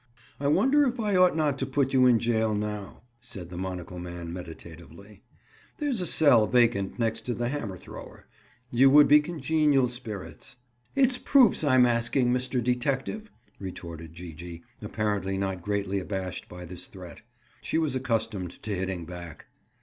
"I 0.39 0.47
wonder 0.47 0.87
if 0.87 0.99
I 0.99 1.15
ought 1.15 1.35
not 1.37 1.59
to 1.59 1.65
put 1.67 1.93
you 1.93 2.07
in 2.07 2.17
jail 2.17 2.55
now?" 2.55 3.03
said 3.19 3.51
the 3.51 3.55
monocle 3.55 3.99
man 3.99 4.33
meditatively. 4.33 5.21
"There's 5.77 6.01
a 6.01 6.07
cell 6.07 6.47
vacant 6.47 6.97
next 6.97 7.21
to 7.27 7.35
the 7.35 7.49
hammer 7.49 7.77
thrower. 7.77 8.25
You 8.71 8.89
would 8.89 9.07
be 9.07 9.19
congenial 9.19 9.87
spirits." 9.87 10.55
"It's 10.95 11.19
proofs 11.19 11.63
I'm 11.63 11.85
asking, 11.85 12.33
Mr. 12.33 12.63
Detective," 12.63 13.29
retorted 13.59 14.13
Gee 14.15 14.33
gee, 14.33 14.63
apparently 14.81 15.37
not 15.37 15.61
greatly 15.61 15.99
abashed 15.99 16.49
by 16.49 16.65
this 16.65 16.87
threat. 16.87 17.21
She 17.61 17.77
was 17.77 17.95
accustomed 17.95 18.59
to 18.63 18.73
hitting 18.75 19.05
back. 19.05 19.45